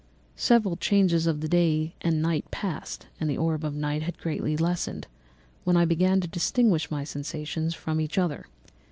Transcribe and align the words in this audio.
"Several 0.35 0.77
changes 0.77 1.27
of 1.27 1.47
day 1.47 1.93
and 2.01 2.23
night 2.23 2.49
passed, 2.49 3.05
and 3.19 3.29
the 3.29 3.37
orb 3.37 3.63
of 3.63 3.75
night 3.75 4.01
had 4.01 4.17
greatly 4.17 4.57
lessened, 4.57 5.05
when 5.63 5.77
I 5.77 5.85
began 5.85 6.19
to 6.21 6.27
distinguish 6.27 6.89
my 6.89 7.03
sensations 7.03 7.75
from 7.75 8.01
each 8.01 8.17
other. 8.17 8.47